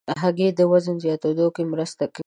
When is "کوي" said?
2.13-2.19